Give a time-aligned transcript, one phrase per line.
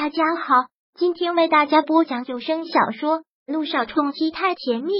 [0.00, 4.92] 大家好，今天为大家播讲有声小说《路上冲击太甜蜜》。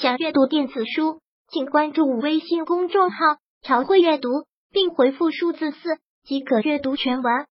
[0.00, 3.18] 想阅读电子书，请关注微信公众号
[3.60, 4.30] “朝会阅读”，
[4.72, 7.46] 并回复数字四即可阅读全文。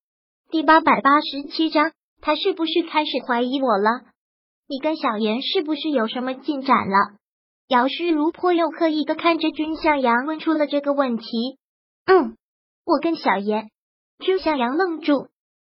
[0.50, 1.92] 第八百八十七章，
[2.22, 4.02] 他是不是开始怀疑我了？
[4.68, 7.20] 你跟小妍是不是有什么进展了？
[7.68, 11.60] 姚诗如颇又刻意的看着君向阳，问出了这个问题。
[12.08, 12.36] 嗯，
[12.84, 13.70] 我跟小妍。
[14.18, 15.28] 君向阳愣住。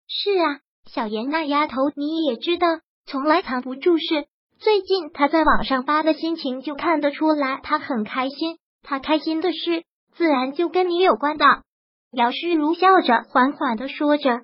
[0.06, 0.60] 是啊。
[0.86, 2.66] 小妍那丫头，你也知道，
[3.06, 4.26] 从来藏不住事。
[4.58, 8.58] 最近她在网上发的心情，就看得出来，她很开心。
[8.82, 9.84] 她开心的事，
[10.14, 11.44] 自然就跟你有关的。
[12.12, 14.42] 姚诗如笑着，缓缓的说着。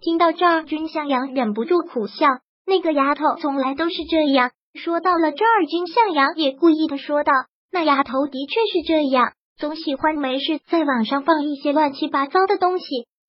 [0.00, 2.26] 听到这儿，君向阳忍不住苦笑。
[2.66, 4.52] 那个丫头从来都是这样。
[4.74, 7.32] 说到了这儿，君向阳也故意的说道
[7.72, 12.84] ：“那丫头的确是这样，总喜欢没事在网上放一些乱七八糟的东西，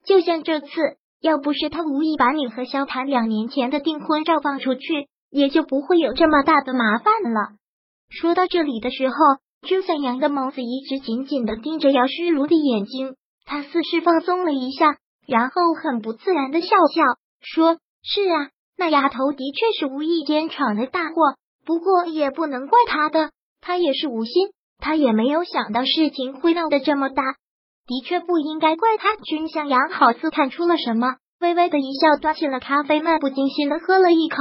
[0.06, 0.68] 就像这次。”
[1.22, 7.52] 要不是他无意把你和萧谈两年前的订婚照放出去，也就不会有这么大的麻烦了。
[8.10, 9.16] 说到这里的时候，
[9.62, 14.98] 朱向阳的眸子一直紧紧的盯着姚诗如的眼睛，他似是放松了一下，
[15.28, 17.04] 然后很不自然的笑笑，
[17.40, 21.36] 说：“是啊，那丫头的确是无意间闯了大祸，
[21.66, 23.30] 不过也不能怪她的，
[23.62, 27.22] 她也是无心，她也没有想到事情会闹得这么大。”
[27.92, 29.18] 的确不应该怪他。
[29.18, 34.38] 君向阳好似看出了什么，微微的一笑，端起了咖啡，漫不经心的喝了一口。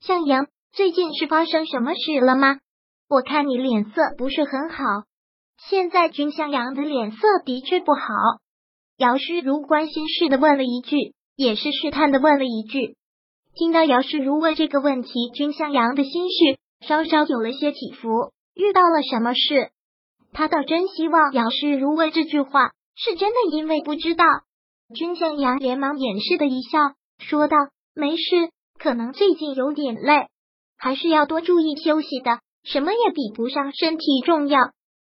[0.00, 2.58] 向阳，最近是发生什么事了吗？
[3.08, 4.82] 我看你脸色不是很好。
[5.68, 8.00] 现在君向阳的脸色的确不好。
[8.96, 12.96] 姚诗如关心似的问了一句，也是试探的问了一句。
[13.54, 18.32] 听到姚诗如问这个问题，君向阳的心绪稍稍有了些起伏。
[18.56, 19.70] 遇到了什么事？
[20.36, 24.22] 他倒真希望姚诗如问这句话是真的，因为不知道。
[24.94, 26.78] 君向阳连忙掩饰的一笑，
[27.18, 27.56] 说道
[27.96, 30.26] ：“没事，可能最近有点累，
[30.76, 32.40] 还是要多注意休息的。
[32.64, 34.58] 什么也比不上身体重要。”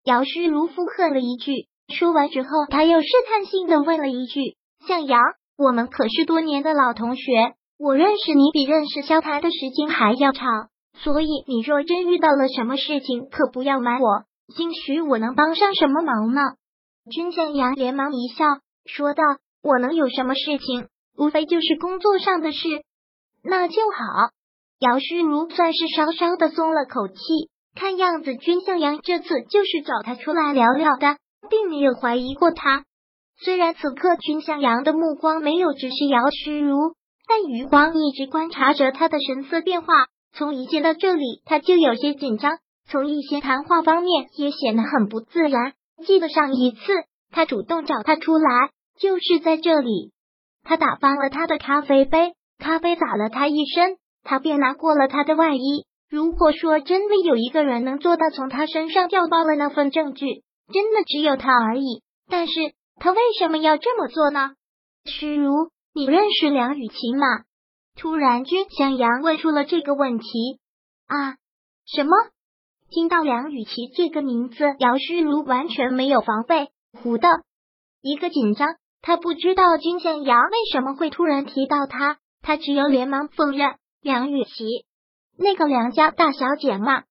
[0.06, 4.56] 姚诗如附和了一句，说完之后，他又试探性的问了一句
[4.88, 5.20] ：“向阳，
[5.58, 14.24] 我们可是多年的老同学，我认识你比认识萧谈的时间还要长，所以你若真遇到了什么事情，可不要瞒我。”
[14.56, 16.42] 兴许我能帮上什么忙呢？
[17.12, 18.46] 君向阳连忙一笑，
[18.86, 19.24] 说道
[19.64, 20.88] ：“我能有什么事情？
[21.18, 22.68] 无非就是工作上的事，
[23.44, 24.32] 那就好。”
[24.80, 27.16] 姚诗如算是稍稍的松了口气，
[27.76, 31.18] 看样子君向阳这次就是找他出来聊聊的，
[31.50, 32.86] 并没有怀疑过他。
[33.44, 36.96] 虽然此刻君向阳的目光没有直视姚诗如，
[37.28, 39.88] 但余光一直观察着他的神色变化。
[40.32, 42.60] 从一见到这里，他就有些紧张。
[42.90, 45.74] 从一些谈话方面也显得很不自然。
[46.06, 46.80] 记得上一次
[47.32, 50.12] 他主动找他出来，就是在这里。
[50.64, 55.86] 他打翻了他的咖啡杯，咖啡洒了他一身，他便拿过了他的外衣。
[56.10, 62.02] 如果说真的有一个人能做到从他身上调包了那份证据，真的只有他而已。
[62.28, 62.54] 但是
[62.96, 64.52] 他为什么要这么做呢？
[65.06, 67.26] 诗如，你认识梁雨琪吗？
[67.96, 70.60] 突然，君向阳问出了这个问题。
[71.08, 71.36] 啊？
[71.86, 72.12] 什么？
[72.92, 77.28] 听到梁雨琪这个名字，姚诗如完全没有防备，胡的
[78.02, 78.68] 一个紧张。
[79.02, 83.76] 他不知道金向阳为什么会突然提到他，他只有连忙否认。
[84.02, 84.86] 梁雨琪，
[85.38, 87.04] 那个梁家大小姐嘛，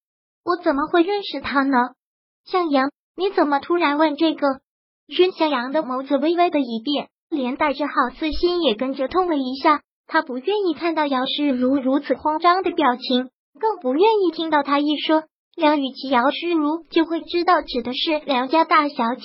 [0.43, 1.77] 我怎么会认识她呢？
[2.45, 4.47] 向阳，你怎么突然问这个？
[5.07, 9.81] 君向阳的眸子微微的一变，连带着好似心也跟着痛了一下。
[10.07, 13.29] 他不愿意看到姚诗如如此慌张的表情，
[13.59, 15.23] 更不愿意听到他一说。
[15.55, 19.23] 梁雨琪、姚诗如就会知道指的是梁家大小姐。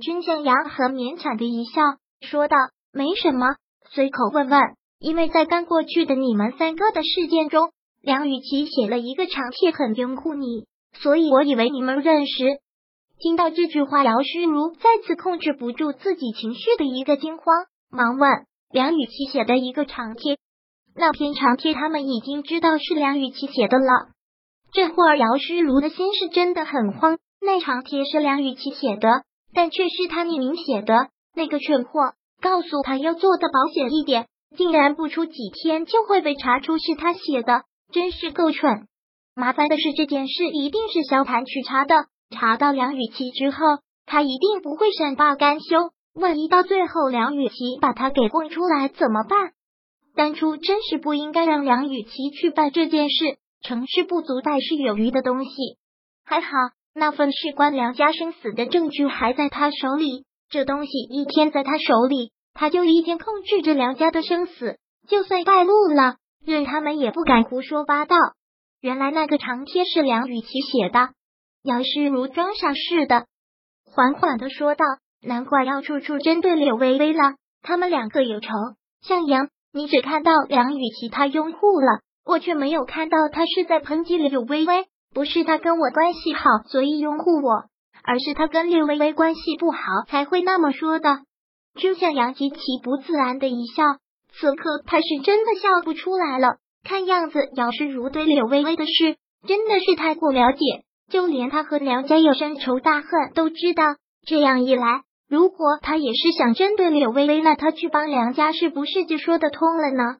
[0.00, 1.82] 君向阳很勉强的一笑，
[2.22, 2.56] 说道
[2.92, 3.56] ：“没什么，
[3.90, 4.60] 随口问问。
[4.98, 7.70] 因为在刚过去的你们三个的事件中，
[8.00, 12.44] 梁雨琪写了一个长帖，很拥护你，所以我以为你们认识。”
[13.20, 17.44] 听到这句话，姚诗如再次控制不住自己情绪的一个惊慌，
[17.90, 18.30] 忙问
[18.72, 20.38] ：“梁雨琪写的一个长帖，
[20.94, 24.11] 那篇长帖他们已经知道是梁雨琪写的了。”
[24.72, 27.18] 这会儿，姚诗如的心是真的很慌。
[27.42, 29.08] 那场帖是梁雨琪写的，
[29.52, 31.08] 但却是他匿名写的。
[31.34, 38.86] 那个蠢货告诉他要做的保险一点，竟然不出几天就会被查出是他写的，真是够蠢。
[39.34, 42.06] 麻烦的是，这件事一定是萧谭去查的。
[42.30, 43.58] 查到梁雨琪之后，
[44.06, 45.90] 他一定不会善罢甘休。
[46.14, 49.52] 万一到最后梁雨琪把他给供出来怎么办？
[50.14, 53.36] 当初真是不应该让梁雨琪去办这件事。
[53.62, 55.50] 成事不足，败事有余的东西，
[56.24, 56.48] 还好
[56.94, 60.24] 那份事关梁家生死的证据还在他手里。
[60.50, 64.78] 这东西一天在他手里，他就一天控制着梁家的生死。
[65.08, 68.16] 就算败露了，任他们也不敢胡说八道。
[68.80, 71.10] 原来那个长贴是梁雨琪写的，
[71.62, 73.26] 姚诗如装傻似的，
[73.84, 74.84] 缓缓的说道
[75.22, 78.48] ：“难怪要处处针对柳微微了，他们两个有仇。
[79.00, 84.86] 向阳，你只看到梁雨琪他拥护了，我却没有看到他是在抨击柳微微。
[85.14, 87.64] 不是他跟我关系好，所以拥护我，
[88.02, 89.78] 而是他跟柳微微关系不好
[90.08, 91.18] 才会那么说的。”
[91.76, 93.82] 君向阳极其不自然的一笑，
[94.32, 96.56] 此刻他是真的笑不出来了。
[96.82, 99.16] 看样子，姚诗如对柳微微的事
[99.46, 100.58] 真的是太过了解，
[101.10, 103.96] 就连他和梁家有深仇大恨都知道。
[104.26, 110.16] 这样一来，如果他也是想针对柳微微，那他去帮梁家是不是就说得通了呢？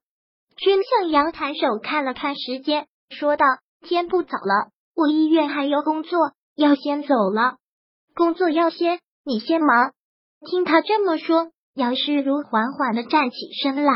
[0.56, 3.44] 君向阳抬手看了看时间，说道
[3.80, 7.56] ：“天不早了，我医院还有工作，要先走了。
[8.14, 9.92] 工作要先，你先忙。”
[10.48, 13.92] 听他这么说，姚诗如缓缓的站起身来。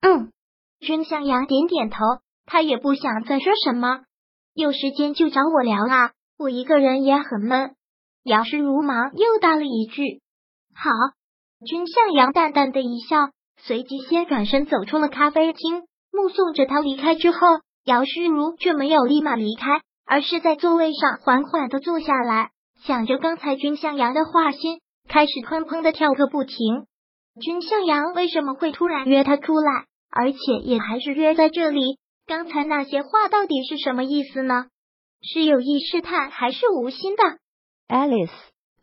[0.00, 0.32] 嗯，
[0.80, 1.98] 君向阳点点头，
[2.46, 4.00] 他也不想再说什么。
[4.54, 7.74] 有时间就找我聊啊，我一个人也很闷。
[8.22, 10.20] 姚诗如忙又答了一句
[10.74, 10.90] ：“好。”
[11.64, 13.30] 君向阳淡淡的一笑，
[13.66, 15.82] 随即先转身走出了咖啡厅。
[16.12, 17.38] 目送着他离开之后，
[17.84, 22.50] 姚诗如却没有立马离开，而是在座位上缓缓的坐下来，
[22.84, 24.80] 想着刚才君向阳的话，心。
[25.08, 26.86] 开始砰砰的跳个不停。
[27.40, 31.98] 君向阳为什么会突然约他出来，而且也还是约在这里？
[32.26, 34.66] 刚才那些话到底是什么意思呢？
[35.22, 37.22] 是有意试探，还是无心的
[37.88, 38.30] ？Alice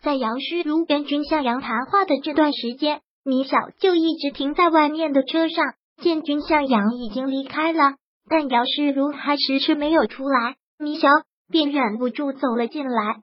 [0.02, 5.74] 在姚诗如跟君向阳谈话的这段时间，米小就一直停在外面的车上。
[6.02, 7.96] 见君向阳已经离开了，
[8.30, 11.10] 但姚诗如还迟迟没有出来，米小
[11.52, 13.18] 便忍不住走了进来。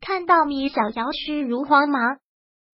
[0.00, 2.18] 看到米小，姚诗如慌忙。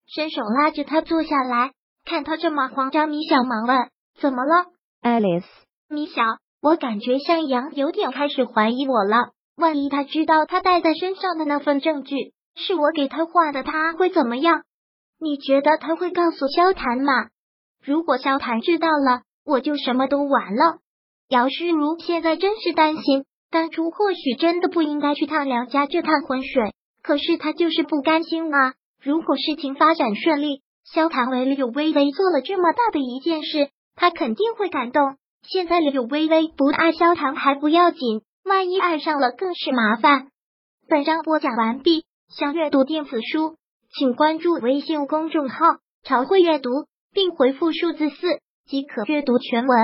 [0.07, 1.73] 伸手拉着他坐下来，
[2.05, 3.89] 看他这么慌张，米小忙问
[4.21, 4.67] ：“怎么了
[5.03, 5.47] ，Alice？”
[5.89, 6.23] 米小，
[6.61, 9.31] 我感觉向阳有点开始怀疑我了。
[9.57, 12.15] 万一他知道他带在身上的那份证据
[12.55, 14.63] 是我给他画的，他会怎么样？
[15.21, 17.13] 你觉得他会告诉萧谈吗？
[17.85, 20.79] 如果萧谈知道了，我就什么都完了。
[21.29, 26.73] 姚诗如现在真是担心，当初或许真的不应该去趟梁家这趟浑水，
[27.03, 28.75] 可是他就是不甘心啊。
[29.03, 35.17] 如果事情发展顺利，萧谭为柳微微做了这么大的一件事，他肯定会感动。
[35.43, 40.29] 现在柳微微不爱萧谭还不要紧，万一爱上了更是麻烦。
[40.89, 43.57] 本章播讲完毕，想阅读电子书，
[43.99, 45.57] 请关注微信公众号
[46.07, 46.71] “朝会阅读”，
[47.13, 48.17] 并回复数字四
[48.65, 49.77] 即可阅读全文。